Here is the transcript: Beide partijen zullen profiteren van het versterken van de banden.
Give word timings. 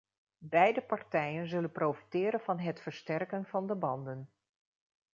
Beide 0.47 0.81
partijen 0.81 1.47
zullen 1.49 1.71
profiteren 1.71 2.39
van 2.39 2.59
het 2.59 2.81
versterken 2.81 3.45
van 3.45 3.67
de 3.67 3.75
banden. 3.75 4.29